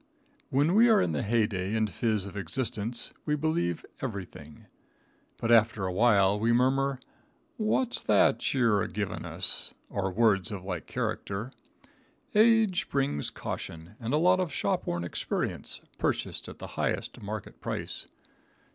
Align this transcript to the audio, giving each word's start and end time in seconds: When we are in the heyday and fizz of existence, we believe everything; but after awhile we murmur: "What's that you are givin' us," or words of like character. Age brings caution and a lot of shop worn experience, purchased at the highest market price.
When 0.49 0.73
we 0.73 0.89
are 0.89 0.99
in 0.99 1.11
the 1.11 1.21
heyday 1.21 1.75
and 1.75 1.87
fizz 1.87 2.25
of 2.25 2.35
existence, 2.35 3.13
we 3.23 3.35
believe 3.35 3.85
everything; 4.01 4.65
but 5.37 5.51
after 5.51 5.85
awhile 5.85 6.39
we 6.39 6.51
murmur: 6.51 6.99
"What's 7.57 8.01
that 8.01 8.51
you 8.51 8.73
are 8.73 8.87
givin' 8.87 9.25
us," 9.25 9.75
or 9.91 10.09
words 10.11 10.49
of 10.51 10.63
like 10.63 10.87
character. 10.87 11.51
Age 12.33 12.89
brings 12.89 13.29
caution 13.29 13.95
and 13.99 14.11
a 14.11 14.17
lot 14.17 14.39
of 14.39 14.51
shop 14.51 14.87
worn 14.87 15.03
experience, 15.03 15.81
purchased 15.99 16.49
at 16.49 16.57
the 16.57 16.65
highest 16.81 17.21
market 17.21 17.61
price. 17.61 18.07